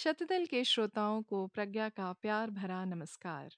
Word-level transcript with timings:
शतदल 0.00 0.46
के 0.46 0.64
श्रोताओं 0.64 1.22
को 1.22 1.46
प्रज्ञा 1.46 1.88
का 1.88 2.12
प्यार 2.12 2.50
भरा 2.50 2.84
नमस्कार। 2.84 3.56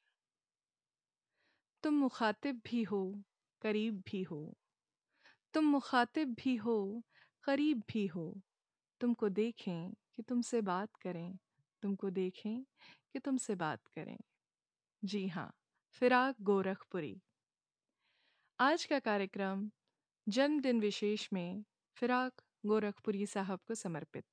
तुम 1.82 1.94
मुखातिब 1.94 2.62
भी 2.64 2.82
हो, 2.82 3.22
करीब 3.60 4.02
भी 4.06 4.22
हो। 4.22 4.58
तुम 5.54 5.64
मुखातिब 5.64 6.34
भी 6.34 6.56
हो, 6.56 7.02
करीब 7.44 7.82
भी 7.88 8.06
हो। 8.06 8.40
तुमको 9.00 9.28
देखें 9.28 9.94
कि 10.14 10.22
तुमसे 10.22 10.60
बात 10.60 10.96
करें, 10.96 11.38
तुमको 11.82 12.10
देखें 12.10 12.64
कि 13.12 13.18
तुमसे 13.18 13.54
बात 13.54 13.86
करें। 13.86 14.18
जी 15.04 15.28
हाँ 15.28 15.54
फिराक 15.90 16.36
गोरखपुरी। 16.40 17.22
आज 18.60 18.84
का 18.84 18.98
कार्यक्रम 18.98 19.70
जन्मदिन 20.28 20.80
विशेष 20.80 21.28
में 21.32 21.64
फिराक 21.96 22.42
गोरखपुरी 22.66 23.26
साहब 23.26 23.60
को 23.68 23.74
समर्पित। 23.74 24.24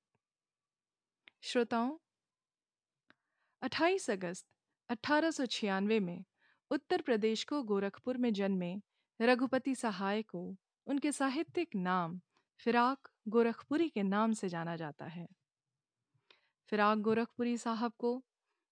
श्रोताओं 1.44 1.98
28 3.61 4.10
अगस्त 4.10 4.46
अठारह 4.89 5.32
सौ 5.32 5.46
छियानवे 5.46 6.00
में 6.00 6.24
उत्तर 6.71 7.02
प्रदेश 7.02 7.43
को 7.43 7.64
गोरखपुर 7.64 8.18
में 8.18 8.34
जन्मे 8.34 8.75
रघुपति 9.21 9.75
सहाय 9.75 10.21
को 10.24 10.57
उनके 10.88 11.12
साहित्यिक 11.12 11.75
नाम 11.75 12.20
फिराक 12.60 13.10
गोरखपुरी 13.28 13.89
के 13.89 14.04
नाम 14.04 14.34
से 14.34 14.50
जाना 14.50 14.75
जाता 14.75 15.06
है। 15.06 15.28
फिराक 16.71 16.98
गोरखपुरी 16.98 17.57
साहब 17.57 17.93
को 18.00 18.24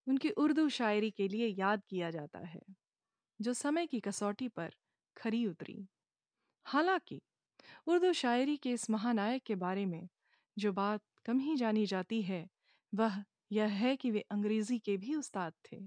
उनकी 0.08 0.30
उर्दू 0.30 0.70
शायरी 0.70 1.12
के 1.12 1.28
लिए 1.28 1.48
याद 1.48 1.84
किया 1.90 2.12
जाता 2.12 2.40
है, 2.40 2.62
जो 3.42 3.54
समय 3.54 3.88
की 3.88 4.00
कसौटी 4.00 4.48
पर 4.48 4.74
खरी 5.18 5.46
उतरी। 5.46 5.88
हालाँकि, 6.66 7.22
उर्दू 7.88 8.14
शायरी 8.14 8.58
के 8.58 8.72
इस 8.72 8.90
महानायक 8.90 9.44
के 9.44 9.56
बारे 9.56 9.86
में 9.86 10.10
जो 10.58 10.74
बात 10.74 11.02
कम 11.26 11.40
ही 11.40 11.56
जानी 11.56 11.86
जाती 11.86 12.22
है 12.22 12.48
वह 12.94 13.24
यह 13.52 13.74
है 13.76 13.96
कि 13.96 14.12
वे 14.12 14.20
अंग्रेज़ी 14.32 14.80
के 14.80 14.98
भी 14.98 15.16
उस्ताद 15.16 15.54
थे 15.66 15.80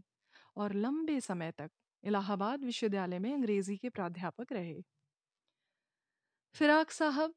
और 0.56 0.74
लंबे 0.76 1.20
समय 1.20 1.52
तक 1.52 1.70
इलाहाबाद 2.04 2.64
विश्वविद्यालय 2.64 3.18
में 3.18 3.32
अंग्रेज़ी 3.34 3.76
के 3.76 3.88
प्राध्यापक 3.90 4.52
रहे। 4.52 4.82
फिराक 6.54 6.90
साहब, 6.90 7.34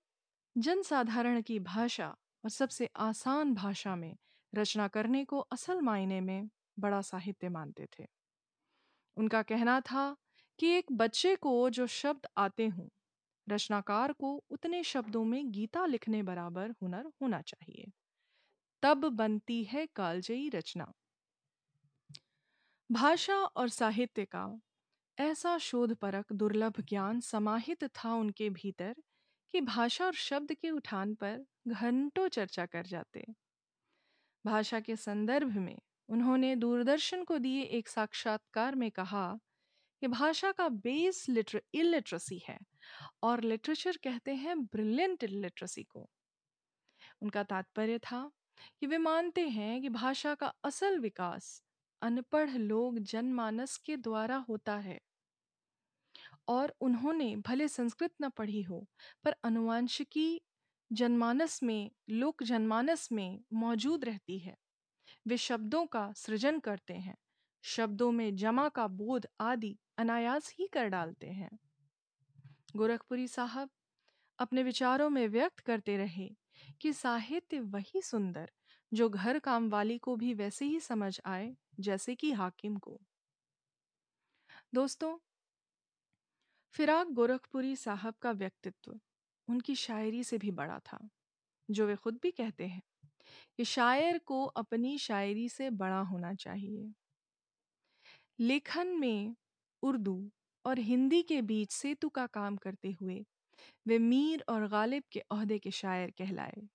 जनसाधारण 0.55 1.41
की 1.41 1.59
भाषा 1.61 2.07
और 2.43 2.49
सबसे 2.49 2.89
आसान 3.01 3.53
भाषा 3.53 3.95
में 3.95 4.15
रचना 4.53 4.87
करने 4.89 5.25
को 5.25 5.39
असल 5.51 5.81
मायने 5.81 6.21
में 6.21 6.49
बड़ा 6.79 7.01
साहित्य 7.03 7.49
मानते 7.49 7.87
थे। 7.99 8.05
उनका 9.17 9.41
कहना 9.41 9.79
था 9.81 10.01
कि 10.59 10.67
एक 10.67 10.91
बच्चे 10.91 11.35
को 11.35 11.53
जो 11.69 11.87
शब्द 11.87 12.27
आते 12.37 12.67
हों, 12.67 12.87
रचनाकार 13.47 14.13
को 14.13 14.35
उतने 14.51 14.83
शब्दों 14.83 15.23
में 15.25 15.51
गीता 15.51 15.85
लिखने 15.85 16.23
बराबर 16.23 16.71
हुनर 16.81 17.11
होना 17.21 17.41
चाहिए। 17.43 17.91
तब 18.83 19.05
बनती 19.05 19.63
है 19.63 19.85
कालजयी 19.85 20.49
रचना। 20.49 20.93
भाषा 22.91 23.35
और 23.35 23.69
साहित्य 23.69 24.25
का 24.25 24.59
ऐसा 25.17 25.57
शोधपरक 25.57 26.33
दुर्लभ 26.33 26.81
ज्ञान 26.81 27.19
समाहित 27.19 27.83
था 27.83 28.13
उनके 28.13 28.49
भीतर 28.49 28.93
कि 29.53 29.61
भाषा 29.61 30.05
और 30.05 30.13
शब्द 30.13 30.53
के 30.53 30.69
उठान 30.69 31.15
पर 31.15 31.45
घंटों 31.67 32.27
चर्चा 32.27 32.65
कर 32.65 32.85
जाते। 32.85 33.25
भाषा 34.45 34.79
के 34.79 34.95
संदर्भ 34.95 35.57
में 35.57 35.77
उन्होंने 36.09 36.55
दूरदर्शन 36.55 37.23
को 37.23 37.37
दिए 37.37 37.61
एक 37.61 37.87
साक्षात्कार 37.87 38.75
में 38.75 38.91
कहा 38.91 39.39
कि 40.01 40.07
भाषा 40.07 40.51
का 40.51 40.69
बेस 40.69 41.25
लिटर 41.29 41.61
इलिटरेसी 41.73 42.41
है 42.49 42.57
और 43.23 43.43
लिटरेचर 43.43 43.97
कहते 44.03 44.35
हैं 44.35 44.59
ब्रिलियंट 44.65 45.23
लिटरेसी 45.23 45.83
को। 45.83 46.09
उनका 47.21 47.43
तात्पर्य 47.43 47.99
था 47.99 48.31
कि 48.79 48.87
वे 48.87 48.97
मानते 48.97 49.47
हैं 49.47 49.81
कि 49.81 49.89
भाषा 49.89 50.35
का 50.35 50.53
असल 50.63 50.99
विकास 50.99 51.63
अनपढ़ 52.01 52.49
लोग 52.49 52.99
जनमानस 52.99 53.77
के 53.77 53.97
द्वारा 53.97 54.35
होता 54.35 54.75
है। 54.75 55.01
और 56.47 56.75
उन्होंने 56.81 57.35
भले 57.35 57.67
संस्कृत 57.67 58.11
न 58.21 58.29
पढ़ी 58.29 58.61
हो, 58.61 58.87
पर 59.23 59.35
अनुवांशिकी 59.43 60.41
जनमानस 60.91 61.63
में, 61.63 61.91
लोक 62.09 62.43
जनमानस 62.43 63.11
में 63.11 63.39
मौजूद 63.53 64.05
रहती 64.05 64.39
है। 64.39 64.57
वे 65.27 65.37
शब्दों 65.37 65.85
का 65.85 66.13
सृजन 66.13 66.59
करते 66.59 66.93
हैं, 66.93 67.17
शब्दों 67.61 68.11
में 68.11 68.35
जमा 68.35 68.69
का 68.69 68.87
बोध 68.87 69.27
आदि 69.39 69.79
अनायास 69.97 70.55
ही 70.59 70.67
कर 70.67 70.87
डालते 70.87 71.27
हैं। 71.27 71.59
गोरखपुरी 72.75 73.27
साहब 73.27 73.69
अपने 74.39 74.63
विचारों 74.63 75.09
में 75.09 75.27
व्यक्त 75.27 75.59
करते 75.59 75.97
रहे 75.97 76.35
कि 76.81 76.93
साहित्य 76.93 77.59
वही 77.59 78.01
सुंदर 78.01 78.51
जो 78.93 79.09
घर 79.09 79.39
काम 79.39 79.69
वाली 79.69 79.97
को 79.97 80.15
भी 80.15 80.33
वैसे 80.33 80.65
ही 80.65 80.79
समझ 80.79 81.19
आए, 81.25 81.55
जैसे 81.79 82.15
कि 82.15 82.31
हाकिम 82.31 82.77
को। 82.77 83.01
दोस्तों, 84.73 85.17
फिराक 86.71 87.07
गोरखपुरी 87.07 87.75
साहब 87.75 88.13
का 88.21 88.31
व्यक्तित्व 88.31 88.99
उनकी 89.47 89.75
शायरी 89.75 90.23
से 90.23 90.37
भी 90.37 90.51
बड़ा 90.51 90.79
था, 90.79 91.09
जो 91.71 91.87
वे 91.87 91.95
खुद 91.95 92.19
भी 92.23 92.31
कहते 92.31 92.67
हैं। 92.67 92.81
कि 93.57 93.65
शायर 93.65 94.17
को 94.19 94.45
अपनी 94.45 94.97
शायरी 94.97 95.49
से 95.49 95.69
बड़ा 95.69 95.99
होना 95.99 96.33
चाहिए। 96.35 96.93
लेखन 98.39 98.87
में 98.87 99.35
उर्दू 99.83 100.31
और 100.65 100.79
हिंदी 100.79 101.23
के 101.23 101.41
बीच 101.41 101.71
सेतु 101.71 102.09
का 102.09 102.27
काम 102.27 102.57
करते 102.57 102.91
हुए 102.91 103.25
वे 103.87 103.99
मीर 103.99 104.43
और 104.49 104.67
गालिब 104.67 105.03
के 105.11 105.19
अहदे 105.19 105.59
के 105.59 105.71
शायर 105.71 106.11
कहलाए। 106.11 106.69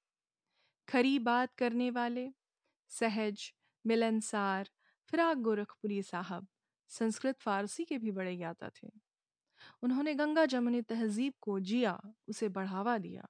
खरी 0.88 1.18
बात 1.18 1.54
करने 1.54 1.90
वाले, 1.90 2.32
सहज, 2.88 3.52
मिलनसार, 3.86 4.70
फिराक 5.08 5.36
गोरखपुरी 5.36 6.02
साहब 6.02 6.46
संस्कृत 6.88 7.38
फारसी 7.38 7.84
के 7.84 7.98
भी 7.98 8.10
बड़े 8.10 8.36
ज्ञाता 8.36 8.68
थे। 8.68 8.88
उन्होंने 9.82 10.14
गंगा 10.14 10.46
जमुनी 10.46 10.82
तहजीब 10.82 11.34
को 11.40 11.60
जिया, 11.60 12.00
उसे 12.28 12.48
बढ़ावा 12.48 12.98
दिया। 12.98 13.28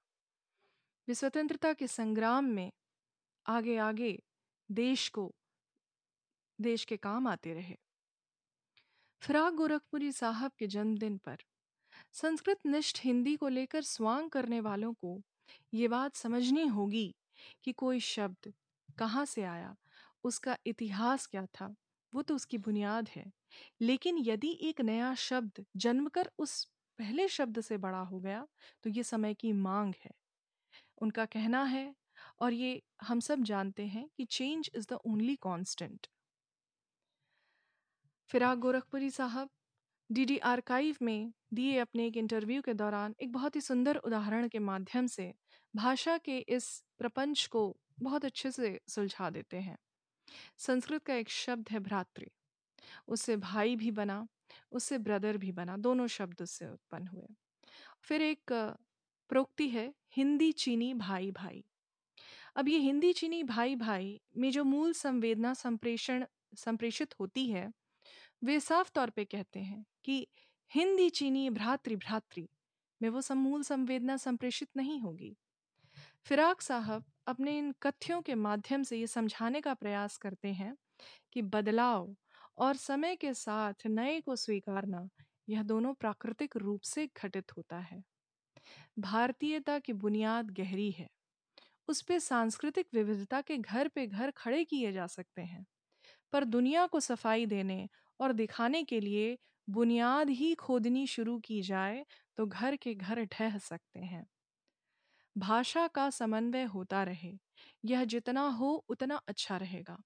वे 1.08 1.14
स्वतंत्रता 1.14 1.72
के 1.72 1.86
संग्राम 1.86 2.44
में 2.44 2.72
आगे 3.46 3.76
आगे 3.76 4.22
देश 4.70 5.08
को, 5.08 5.34
देश 6.60 6.84
के 6.84 6.96
काम 6.96 7.26
आते 7.26 7.54
रहे। 7.54 7.76
फिराक 9.22 9.52
गोरखपुरी 9.52 10.12
साहब 10.12 10.52
के 10.58 10.66
जन्मदिन 10.66 11.18
पर 11.18 11.36
संस्कृत 12.12 12.66
निष्ठ 12.66 13.04
हिंदी 13.04 13.36
को 13.36 13.48
लेकर 13.48 13.82
स्वांग 13.82 14.30
करने 14.30 14.60
वालों 14.60 14.94
को 14.94 15.22
ये 15.74 15.88
बात 15.88 16.16
समझनी 16.16 16.66
होगी 16.66 17.14
कि 17.64 17.72
कोई 17.74 18.00
शब्द 18.02 18.52
कहाँ 18.98 19.24
से 19.26 19.42
आया, 19.44 19.74
उसका 20.24 20.56
इतिहास 20.66 21.26
क्या 21.26 21.44
था, 21.50 21.74
वो 22.12 22.22
तो 22.22 22.34
उसकी 22.34 22.58
बुनियाद 22.60 23.08
है। 23.10 23.24
लेकिन 23.82 24.18
यदि 24.20 24.58
एक 24.62 24.80
नया 24.82 25.14
शब्द 25.20 25.64
जन्मकर 25.78 26.30
उस 26.38 26.64
पहले 26.98 27.28
शब्द 27.30 27.60
से 27.62 27.76
बड़ा 27.78 28.00
हो 28.02 28.20
गया 28.20 28.46
तो 28.84 28.90
ये 28.90 29.02
समय 29.04 29.34
की 29.34 29.52
मांग 29.54 29.94
है। 29.98 30.10
उनका 31.00 31.24
कहना 31.26 31.62
है, 31.64 31.94
और 32.40 32.52
ये 32.54 32.82
हम 33.02 33.20
सब 33.22 33.42
जानते 33.44 33.86
हैं 33.88 34.08
कि 34.16 34.24
change 34.26 34.70
is 34.76 34.86
the 34.90 34.98
only 35.06 35.36
constant 35.42 36.06
Firaq 38.30 38.58
Gorakhpuri 38.58 39.10
साहब, 39.10 39.48
डीडी 40.10 40.36
आर्काइव 40.46 40.96
में 41.02 41.32
दिए 41.54 41.78
अपने 41.78 42.06
एक 42.06 42.16
इंटरव्यू 42.16 42.62
के 42.62 42.74
दौरान 42.74 43.14
एक 43.22 43.32
बहुत 43.32 43.56
ही 43.56 43.60
सुंदर 43.62 43.96
उदाहरण 43.98 44.48
के 44.48 44.58
माध्यम 44.60 45.06
से 45.08 45.32
भाषा 45.76 46.18
के 46.18 46.38
इस 46.38 46.84
प्रपंच 46.98 47.46
को 47.46 47.76
बहुत 48.00 48.24
अच्छे 48.24 48.50
से 48.50 48.80
सुलझा 48.88 49.30
देते 49.30 49.56
हैं। 49.56 49.78
संस्कृत 50.58 51.04
का 51.04 51.14
एक 51.14 51.30
शब्द 51.30 51.68
है 51.70 51.78
भ्रातृ। 51.78 52.26
उससे 53.08 53.36
भाई 53.36 53.76
भी 53.76 53.90
बना, 53.90 54.28
उससे 54.72 54.98
ब्रदर 54.98 55.36
भी 55.36 55.52
बना, 55.52 55.76
दोनों 55.76 56.06
शब्द 56.06 56.42
उससे 56.42 56.68
उत्पन्न 56.68 57.06
हुए। 57.06 57.26
फिर 58.02 58.22
एक 58.22 58.52
प्रोक्ति 59.28 59.68
है, 59.68 59.94
हिंदी 60.16 60.52
चीनी 60.52 60.94
भाई 60.94 61.30
भाई। 61.30 61.64
अब 62.56 62.68
ये 62.68 62.78
हिंदी 62.78 63.12
चीनी 63.12 63.42
भाई 63.42 63.76
भाई 63.76 64.20
में 64.36 64.50
जो 64.50 64.64
मूल 64.64 64.92
संवेदना 64.92 65.54
संप्रेषण, 65.54 66.26
संप्रेषित 66.54 67.14
होती 67.20 67.50
है, 67.50 67.72
वे 68.44 68.60
साफ़ 68.60 68.90
तौर 68.94 69.10
पे 69.10 69.24
कहते 69.24 69.60
हैं 69.60 69.84
कि 70.04 70.26
हिंदी 70.74 71.10
चीनी 71.10 71.50
भ्रातृ 71.50 71.96
भ्रातृ 71.96 72.42
में 73.02 73.08
वो 73.08 73.20
समूल 73.20 73.62
संवेदना 73.62 74.16
संप्रेषित 74.16 74.68
नहीं 74.76 75.00
होगी। 75.00 75.36
फिराक 76.28 76.60
साहब 76.60 77.04
अपने 77.26 77.56
इन 77.58 77.72
कथ्यों 77.82 78.20
के 78.22 78.34
माध्यम 78.36 78.82
से 78.82 78.96
ये 78.98 79.06
समझाने 79.06 79.60
का 79.60 79.74
प्रयास 79.74 80.16
करते 80.16 80.48
हैं 80.52 80.74
कि 81.32 81.42
बदलाव 81.44 82.14
और 82.58 82.76
समय 82.76 83.16
के 83.16 83.32
साथ 83.34 83.86
नए 83.88 84.20
को 84.20 84.36
स्वीकारना, 84.36 85.08
यह 85.48 85.62
दोनों 85.64 85.94
प्राकृतिक 85.94 86.56
रूप 86.56 86.82
से 86.84 87.06
घटित 87.16 87.56
होता 87.56 87.78
है। 87.80 88.02
भारतीयता 88.98 89.78
की 89.78 89.92
बुनियाद 89.94 90.50
गहरी 90.52 90.90
है। 90.92 91.08
उस 91.88 92.02
पर 92.02 92.18
सांस्कृतिक 92.20 92.88
विविधता 92.94 93.40
के 93.42 93.58
घर 93.58 93.88
पे 93.88 94.06
घर 94.06 94.30
खड़े 94.32 94.64
किए 94.64 94.92
जा 94.92 95.06
सकते 95.08 95.42
हैं, 95.42 95.64
पर 96.32 96.44
दुनिया 96.46 96.86
को 96.86 97.00
सफ़ाई 97.00 97.46
देने 97.46 97.88
और 98.20 98.32
दिखाने 98.34 98.82
के 98.84 99.00
लिए 99.00 99.38
बुनियाद 99.68 100.30
ही 100.32 100.54
खोदनी 100.56 101.06
शुरू 101.08 101.38
की 101.40 101.62
जाए 101.62 102.04
तो 102.36 102.46
घर 102.46 102.76
के 102.76 102.94
घर 102.94 103.24
ढह 103.32 103.58
सकते 103.60 104.00
हैं। 104.00 104.26
भाषा 105.36 105.88
का 105.88 106.10
समन्वय 106.10 106.64
होता 106.64 107.02
रहे, 107.04 107.38
यह 107.84 108.04
जितना 108.04 108.48
हो 108.48 108.84
उतना 108.88 109.16
अच्छा 109.28 109.56
रहेगा। 109.56 109.98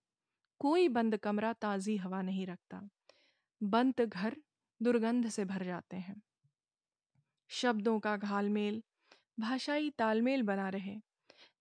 कोई 0.61 0.89
बंद 0.89 1.17
कमरा 1.17 1.53
ताज़ी 1.53 1.97
हवा 1.97 2.23
नहीं 2.23 2.47
रखता। 2.47 2.89
बंद 3.63 4.01
घर 4.01 4.37
दुर्गंध 4.83 5.29
से 5.29 5.45
भर 5.45 5.65
जाते 5.65 5.97
हैं। 5.97 6.23
शब्दों 7.51 8.01
का 8.01 8.17
घालमेल, 8.17 8.83
भाषाई 9.41 9.91
तालमेल 9.91 10.43
बना 10.43 10.69
रहे। 10.69 10.97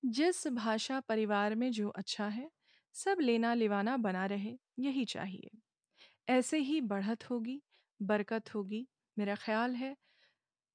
जिस 0.05 0.47
भाषा 0.47 0.99
परिवार 0.99 1.55
में 1.55 1.71
जो 1.71 1.89
अच्छा 1.89 2.27
है, 2.27 2.51
सब 2.93 3.17
लेना 3.21 3.53
लिवाना 3.53 3.97
बना 3.97 4.25
रहे, 4.25 4.59
यही 4.79 5.05
चाहिए। 5.05 5.49
ऐसे 6.29 6.57
ही 6.57 6.81
बढ़त 6.81 7.29
होगी, 7.29 7.63
बरकत 8.01 8.55
होगी, 8.55 8.87
मेरा 9.17 9.35
ख्याल 9.35 9.75
है 9.75 9.95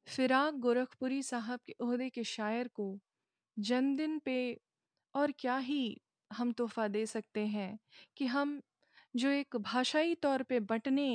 फिराक 0.07 0.55
गोरखपुरी 0.61 1.23
साहब 1.23 1.61
के 1.67 1.73
अहदे 1.75 2.09
के 2.11 2.23
शायर 2.27 2.69
को 2.75 2.87
जन्मदिन 3.57 4.19
पे 4.25 4.37
और 5.15 5.33
क्या 5.39 5.57
ही 5.69 5.81
हम 6.31 6.53
तोहफ़ा 6.53 6.87
दे 6.89 7.05
सकते 7.07 7.47
हैं 7.49 7.71
कि 8.17 8.27
हम 8.29 8.61
जो 9.15 9.31
एक 9.31 9.57
भाषाई 9.63 10.15
तौर 10.23 10.43
पे 10.45 10.61
बँटने 10.73 11.09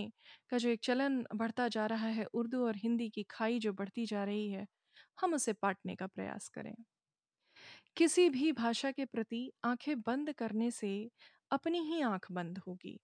का 0.50 0.58
जो 0.58 0.70
एक 0.70 0.82
चलन 0.84 1.24
बढ़ता 1.36 1.68
जा 1.70 1.86
रहा 1.88 2.08
है 2.20 2.26
उर्दू 2.36 2.66
और 2.68 2.76
हिंदी 2.78 3.10
की 3.12 3.24
खाई 3.32 3.60
जो 3.60 3.74
बढ़ती 3.74 4.06
जा 4.08 4.24
रही 4.26 4.50
है, 4.50 4.68
हम 5.18 5.34
उसे 5.36 5.54
पाटने 5.56 5.96
का 5.96 6.08
प्रयास 6.08 6.48
करें। 6.50 6.74
किसी 7.98 8.30
भी 8.30 8.52
भाषा 8.52 8.92
के 8.92 9.06
प्रति 9.06 9.52
आँखें 9.66 10.02
बंद 10.02 10.32
करने 10.34 10.70
से 10.72 10.90
अपनी 11.52 11.80
ही 11.86 12.02
आँख 12.04 12.32
बंद 12.32 12.58
होगी। 12.68 13.00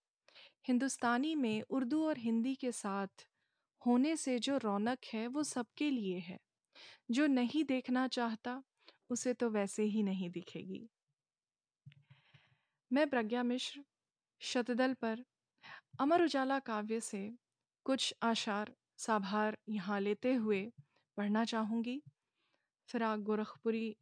हिंदुस्तानी 0.68 1.36
में 1.36 1.62
उर्दू 1.72 2.04
और 2.08 2.18
हिंदी 2.20 2.56
के 2.56 2.72
साथ 2.74 3.28
होने 3.88 4.16
से 4.18 4.38
जो 4.40 4.58
रौनक 4.58 5.06
है, 5.14 5.28
वो 5.28 5.44
सबके 5.46 5.90
लिए 5.90 6.20
है। 6.20 6.40
जो 7.12 7.28
नहीं 7.28 7.64
देखना 7.66 8.08
चाहता, 8.10 8.62
उसे 9.10 9.34
तो 9.34 9.50
वैसे 9.50 9.84
ही 9.86 10.04
नहीं 10.04 10.30
दिखेगी। 10.30 10.88
मैं 12.92 13.10
प्रज्ञा 13.10 13.44
मिश्र, 13.44 13.84
शतदल 14.42 14.94
पर, 14.94 15.24
अमर 16.00 16.24
उजाला 16.24 16.60
काव्य 16.62 17.00
से 17.02 17.30
कुछ 17.86 18.14
आशार, 18.24 18.74
साभार 18.98 19.58
यहाँ 19.70 20.00
लेते 20.00 20.34
हुए 20.36 20.62
पढ़ना 21.18 21.44
चाहूँगी। 21.46 22.02
फिराक 22.90 23.20
गोरखपुरी 23.20 23.96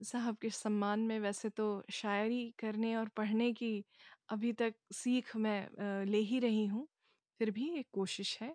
साहब 0.00 0.36
के 0.36 0.50
सम्मान 0.50 1.00
में 1.00 1.18
वैसे 1.20 1.48
तो 1.50 1.66
शायरी 1.92 2.54
करने 2.58 2.94
और 2.96 3.08
पढ़ने 3.16 3.52
की 3.52 3.84
अभी 4.30 4.52
तक 4.52 4.74
सीख 4.94 5.36
मैं 5.36 6.04
ले 6.06 6.18
ही 6.20 6.38
रही 6.40 6.66
हूँ, 6.66 6.86
फिर 7.40 7.50
भी 7.50 7.68
एक 7.78 7.86
कोशिश 7.92 8.38
है। 8.42 8.54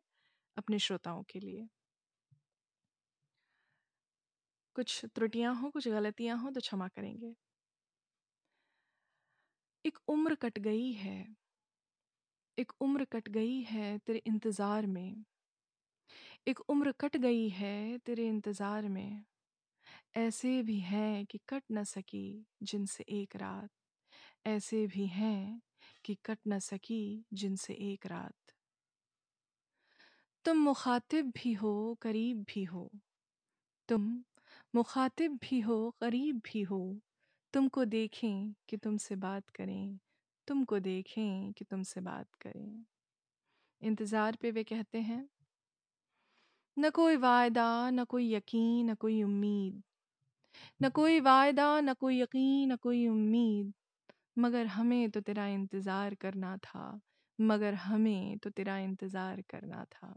अपने 0.58 0.80
श्रोताओं 0.80 1.24
के 1.24 1.40
लिए। 1.40 1.68
कुछ 4.76 5.06
त्रुटियाँ 5.06 5.54
हों, 5.56 5.70
कुछ 5.72 5.88
गलतियाँ 5.88 6.38
हों 6.38 6.52
तो 6.52 6.60
क्षमा 6.60 6.88
करेंगे। 6.88 7.34
एक 9.86 9.98
उम्र 10.08 10.36
कट 10.36 10.60
गई 10.60 10.92
है। 10.94 11.36
एक 12.58 12.72
उम्र 12.82 13.06
कट 13.06 13.30
गई 13.30 13.60
है 13.62 13.98
तेरे 13.98 14.22
इंतज़ार 14.28 14.86
में। 14.86 15.24
एक 16.48 16.60
उम्र 16.70 16.92
कट 16.92 17.18
गई 17.18 17.48
है 17.50 17.98
तेरे 17.98 18.28
इंतज़ार 18.28 18.88
में। 18.88 19.24
ऐसे 20.18 20.62
भी 20.64 20.80
हैं 20.80 21.26
कि 21.26 21.40
कट 21.50 21.64
न 21.72 21.84
सकी 21.84 22.46
जिनसे 22.64 23.06
एक 23.12 23.36
रात। 23.36 23.70
ऐसे 24.48 24.86
भी 24.88 25.06
हैं 25.08 25.62
कि 26.06 26.18
कट 26.26 26.40
न 26.48 26.60
सकी 26.60 27.26
जिनसे 27.34 27.74
एक 27.92 28.06
रात। 28.06 28.43
तुम 30.46 30.58
मुखातिब 30.58 31.32
भी 31.36 31.54
हो, 31.54 31.74
करीब 32.02 32.44
भी 32.44 32.64
हो। 32.64 32.90
तुम 33.90 34.04
मुखातिब 34.76 35.38
भी 35.44 35.60
हो, 35.60 35.78
करीब 36.02 36.42
भी 36.46 36.62
हो। 36.64 36.80
तुमको 37.54 37.86
देखें 37.86 38.54
कि 38.70 38.78
तुमसे 38.78 39.16
बात 39.18 39.50
करें। 39.50 40.00
तुमको 40.48 40.80
देखें 40.80 41.54
कि 41.54 41.66
तुमसे 41.66 42.02
बात 42.02 42.36
करें। 42.42 42.86
इंतज़ार 43.82 44.36
पे 44.42 44.52
वे 44.52 44.64
कहते 44.64 45.02
हैं, 45.02 45.30
न 46.78 46.90
कोई 46.90 47.16
वायदा, 47.18 47.66
न 47.90 48.04
कोई 48.06 48.32
यकीन, 48.34 48.90
न 48.92 48.96
कोई 48.96 49.22
उम्मीद। 49.24 49.82
न 50.82 50.90
कोई 50.90 51.20
वायदा, 51.20 51.70
न 51.82 51.94
कोई 51.94 52.20
यकीन, 52.22 52.72
न 52.72 52.76
कोई 52.76 53.08
उम्मीद। 53.08 53.74
मगर 54.40 54.68
हमें 54.68 55.10
तो 55.12 55.22
तेरा 55.22 55.48
इंतज़ार 55.48 56.16
करना 56.16 56.58
था। 56.58 56.86
मगर 57.40 57.74
हमें 57.84 58.38
तो 58.40 58.50
तेरा 58.50 58.78
इंतज़ार 58.80 59.42
करना 59.50 59.86
था। 59.86 60.14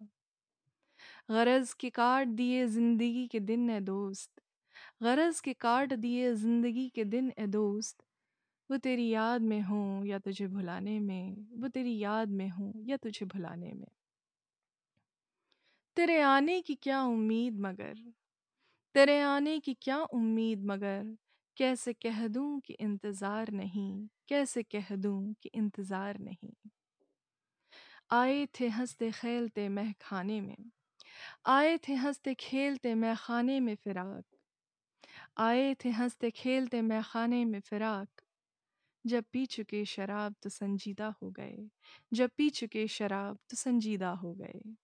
गरज 1.29 1.73
के 1.75 1.89
काट 1.91 2.29
दिए 2.29 2.67
ज़िंदगी 2.67 3.27
के 3.27 3.41
दिन 3.41 3.71
ए 3.71 3.79
दोस्त। 3.81 4.31
गरज 5.03 5.41
के 5.41 5.53
काट 5.55 5.93
दिए 5.95 6.35
ज़िंदगी 6.35 6.89
के 6.89 7.05
दिन 7.07 7.33
ए 7.39 7.47
दोस्त। 7.49 8.05
वो 8.71 8.77
तेरी 8.79 9.09
याद 9.11 9.43
में 9.43 9.61
हूँ 9.63 10.07
या 10.07 10.19
तुझे 10.19 10.47
भुलाने 10.49 11.01
में। 11.01 11.47
वो 11.61 11.69
तेरी 11.69 11.99
याद 11.99 12.29
में 12.33 12.49
हूँ 12.51 12.73
या 12.87 12.97
तुझे 12.97 13.27
भुलाने 13.27 13.73
में। 13.75 13.87
तेरे 15.97 16.21
आने 16.21 16.61
की 16.63 16.75
क्या 16.75 17.03
उम्मीद 17.03 17.59
मगर? 17.61 17.95
तेरे 18.95 19.21
आने 19.23 19.59
की 19.61 19.75
क्या 19.83 19.99
उम्मीद 20.13 20.65
मगर? 20.65 21.17
कैसे 21.57 21.93
कह 21.93 22.27
दूँ 22.29 22.61
कि 22.61 22.73
इंतज़ार 22.75 23.53
नहीं? 23.53 24.09
कैसे 24.29 24.63
कह 24.63 24.97
दूँ 24.97 25.35
कि 25.43 25.51
इंतज़ार 25.55 26.19
नहीं? 26.19 26.53
आए 28.13 28.47
थे 28.61 28.69
हँसते 28.69 29.11
खेलते 29.13 29.69
मह 29.69 29.93
खाने 30.01 30.41
में। 30.41 30.57
आए 31.47 31.79
थे 31.79 31.95
हँसते 31.95 32.35
खेलते 32.35 32.95
मैं 32.95 33.17
खाने 33.19 33.61
में 33.61 33.75
फिराक। 33.75 34.25
आए 35.39 35.75
थे 35.75 35.89
हँसते 35.91 36.31
खेलते 36.31 36.83
मैं 36.83 37.03
खाने 37.05 37.45
में 37.45 37.61
फिराक। 37.61 38.09
जब 39.07 39.25
पी 39.33 39.47
चुके 39.47 39.85
शराब 39.85 40.35
तो 40.43 40.51
संजीदा 40.51 41.15
हो 41.23 41.31
गए। 41.31 41.71
जब 42.13 42.31
पी 42.37 42.51
चुके 42.51 42.89
शराब 42.89 43.39
तो 43.51 43.57
संजीदा 43.57 44.11
हो 44.11 44.35
गए। 44.35 44.77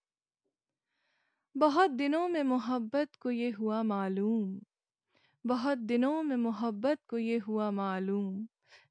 बहुत 1.57 1.91
दिनों 1.91 2.29
में 2.29 2.43
मोहब्बत 2.43 3.17
को 3.17 3.31
ये 3.31 3.51
हुआ 3.51 3.83
मालूम। 3.83 4.61
बहुत 5.47 5.79
दिनों 5.79 6.23
में 6.23 6.37
मोहब्बत 6.37 6.99
को 7.09 7.19
ये 7.19 7.39
हुआ 7.39 7.71
मालूम। 7.71 8.49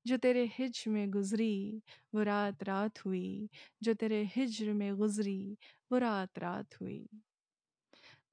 जो 0.08 0.18
तेरे 0.18 0.46
हिज 0.46 0.84
में 0.88 1.12
गुजरी, 1.12 1.84
वो 2.16 2.24
रात 2.24 2.64
रात 2.64 3.06
हुई। 3.06 3.50
जो 3.84 3.94
तेरे 3.94 4.24
हिज्र 4.36 4.74
में 4.74 4.96
गुजरी, 4.96 5.58
वो 5.92 5.98
रात 5.98 6.40
रात 6.40 6.82
हुई। 6.82 7.08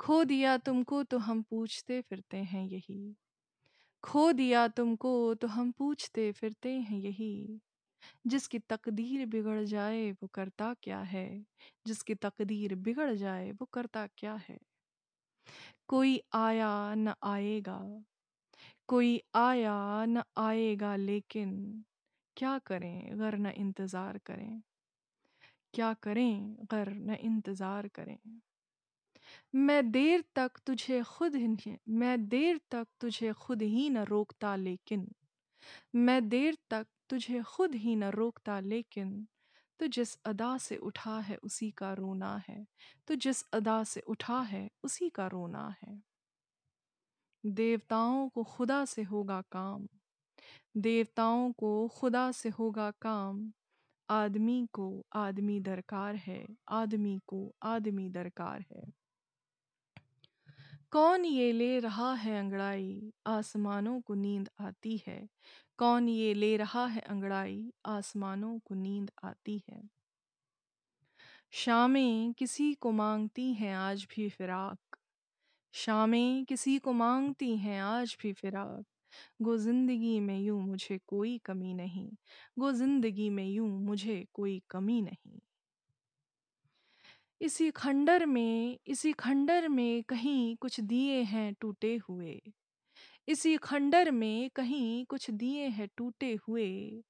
खो 0.00 0.23
दिया 0.25 0.56
तुमको 0.59 1.03
तो 1.05 1.19
हम 1.19 1.43
पूछते 1.43 2.00
फिरते 2.00 2.37
हैं 2.45 2.65
यही। 2.65 3.15
खो 4.05 4.33
दिया 4.33 4.67
तुमको 4.71 5.12
तो 5.35 5.49
हम 5.49 5.71
पूछते 5.73 6.31
फिरते 6.33 6.73
हैं 6.81 6.99
यही। 6.99 7.61
जिसकी 8.27 8.59
तकदीर 8.71 9.26
बिगड़ 9.26 9.62
जाए 9.64 10.11
वो 10.12 10.28
करता 10.35 10.75
क्या 10.83 11.00
है? 11.07 11.26
जिसकी 11.87 12.14
तकदीर 12.17 12.75
बिगड़ 12.81 13.12
जाए 13.14 13.50
वो 13.52 13.67
करता 13.73 14.07
क्या 14.19 14.35
है? 14.49 14.59
कोई 15.88 16.21
आया 16.35 16.71
न 16.95 17.12
आएगा। 17.25 17.78
कोई 18.88 19.21
आया 19.37 19.75
न 20.07 20.23
आएगा 20.38 20.95
लेकिन 20.99 21.52
क्या 22.37 22.59
करें? 22.67 23.19
गर 23.21 23.37
न 23.38 23.52
इंतज़ार 23.59 24.19
करें। 24.26 24.62
क्या 25.75 25.93
करें? 25.95 26.57
गर 26.64 26.88
न 26.90 27.14
इंतज़ार 27.23 27.88
करें। 27.88 28.19
मैं 29.54 29.90
देर 29.92 30.25
तक 30.35 30.58
तुझे 30.66 31.02
खुद 31.02 31.37
ही 31.37 31.76
मैं 31.88 32.28
देर 32.28 32.61
तक 32.70 32.87
तुझे 33.00 33.32
खुद 33.32 33.62
ही 33.62 33.88
न 33.90 34.04
रोकता 34.04 34.56
लेकिन, 34.56 35.08
मैं 35.97 36.28
देर 36.28 36.58
तक 36.70 36.87
तुझे 37.11 37.42
खुद 37.42 37.75
ही 37.75 37.97
न 37.97 38.04
रोकता 38.04 38.61
लेकिन 38.61 39.26
तो 39.80 39.87
जिस 39.87 40.14
अदा 40.26 40.58
से 40.58 40.76
उठा 40.76 41.18
है 41.20 41.37
उसी 41.37 41.70
का 41.70 41.92
रोना 41.92 42.37
है 42.49 42.66
तो 43.08 43.14
जिस 43.14 43.42
अदा 43.52 43.82
से 43.85 44.00
उठा 44.00 44.40
है 44.42 44.68
उसी 44.85 45.08
का 45.11 45.26
रोना 45.26 45.68
है। 45.82 46.02
देवताओं 47.44 48.28
को 48.28 48.44
खुदा 48.44 48.85
से 48.85 49.02
होगा 49.02 49.40
काम, 49.52 49.87
देवताओं 50.76 51.52
को 51.52 51.88
खुदा 51.88 52.32
से 52.32 52.49
होगा 52.49 52.90
काम, 53.02 53.52
आदमी 54.08 54.66
को 54.73 55.06
आदमी 55.14 55.61
दरकार 55.61 56.16
है, 56.16 56.47
आदमी 56.68 57.18
को 57.26 57.54
आदमी 57.64 58.08
दरकार 58.08 58.64
है। 58.73 58.98
कौन 60.92 61.25
ये 61.25 61.50
ले 61.52 61.78
रहा 61.80 62.12
है 62.14 62.38
अंगड़ाई? 62.38 63.12
आसमानों 63.26 64.00
को 64.00 64.14
नींद 64.14 64.49
आती 64.61 64.97
है। 65.07 65.18
कौन 65.78 66.09
ये 66.09 66.33
ले 66.35 66.57
रहा 66.57 66.87
है 66.87 67.00
अंगड़ाई? 67.00 67.73
आसमानों 67.87 68.59
को 68.59 68.75
नींद 68.75 69.11
आती 69.25 69.62
है। 69.71 69.83
शामें 71.52 72.33
किसी 72.33 72.73
को 72.75 72.90
मांगती 72.92 73.52
हैं 73.54 73.75
आज 73.75 74.07
भी 74.11 74.28
फिराक। 74.28 74.97
शामें 75.75 76.45
किसी 76.45 76.78
को 76.78 76.92
मांगती 76.92 77.57
हैं 77.57 77.80
आज 77.83 78.16
भी 78.23 78.33
फिराक। 78.33 78.85
गो 79.42 79.57
ज़िंदगी 79.57 80.18
में 80.21 80.38
यूँ 80.40 80.61
मुझे 80.62 80.99
कोई 81.07 81.38
कमी 81.38 81.75
नहीं। 81.75 82.09
गो 82.59 82.73
ज़िंदगी 82.73 83.30
में 83.30 83.47
यूँ 83.47 83.68
मुझे 83.80 84.25
कोई 84.35 84.62
कमी 84.71 85.00
नहीं। 85.02 85.38
इसी 87.40 87.71
खंडर 87.71 88.26
में, 88.26 88.78
इसी 88.87 89.12
खंडर 89.12 89.68
में 89.68 90.02
कहीं 90.02 90.57
कुछ 90.57 90.80
दिए 90.80 91.23
हैं 91.23 91.54
टूटे 91.61 91.97
हुए। 91.97 92.42
इसी 93.28 93.57
खंडर 93.57 94.11
में 94.11 94.50
कहीं 94.50 95.07
कुछ 95.07 95.30
दिए 95.30 95.66
हैं 95.66 95.88
टूटे 95.97 96.38
हुए। 96.49 97.02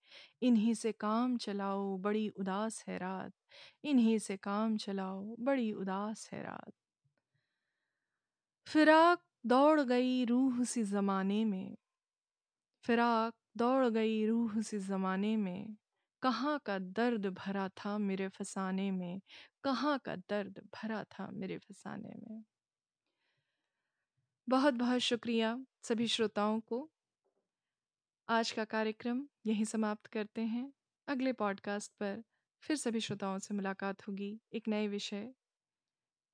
इन्हीं 0.43 0.75
से 0.75 0.93
काम 0.93 1.37
चलाओ, 1.37 1.99
बड़ी 1.99 2.29
उदास 2.29 2.85
है 2.89 2.99
रात। 2.99 3.33
इन्हीं 3.85 4.19
से 4.19 4.37
काम 4.37 4.77
चलाओ, 4.77 5.37
बड़ी 5.41 5.73
उदास 5.73 6.31
है 6.33 6.43
रात। 6.43 6.73
फिराक 8.67 9.23
दौड़ 9.47 9.81
गई 9.81 10.25
रूह 10.25 10.65
सी 10.65 10.83
ज़माने 10.83 11.45
में। 11.45 11.77
फिराक 12.85 13.35
दौड़ 13.57 13.87
गई 13.87 14.27
रूह 14.27 14.63
सी 14.63 14.79
ज़माने 14.79 15.37
में। 15.37 15.77
कहाँ 16.23 16.59
का 16.67 16.79
दर्द 16.79 17.27
भरा 17.27 17.69
था 17.69 17.99
मेरे 17.99 18.29
फसाने 18.29 18.91
में? 18.91 19.21
कहाँ 19.65 19.99
का 19.99 20.17
दर्द 20.17 20.69
भरा 20.75 21.05
था 21.05 21.31
मेरे 21.31 21.59
फसाने 21.59 22.09
में? 22.09 22.45
बहुत 24.49 24.75
बहुत 24.75 25.01
शुक्रिया 25.01 25.65
सभी 25.83 26.09
श्रोताओं 26.09 26.61
को। 26.61 26.91
आज 28.29 28.51
का 28.51 28.65
कार्यक्रम 28.65 29.29
यहीं 29.47 29.65
समाप्त 29.65 30.07
करते 30.07 30.41
हैं। 30.41 30.73
अगले 31.09 31.33
पॉडकास्ट 31.33 31.93
पर 31.93 32.25
फिर 32.61 32.77
सभी 32.77 33.01
श्रोताओं 33.01 33.39
से 33.39 33.55
मुलाकात 33.55 34.09
होगी 34.09 34.41
एक 34.53 34.69
नए 34.69 34.89
विषय, 34.89 35.35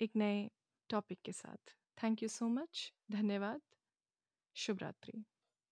एक 0.00 0.10
नए 0.16 0.50
टॉपिक 0.90 1.18
के 1.24 1.32
साथ। 1.32 1.76
थैंक 2.02 2.22
यू 2.22 2.28
सो 2.28 2.48
मच, 2.48 2.92
धन्यवाद 3.10 3.60
शुभ 4.54 4.78
रात्रि 4.78 5.24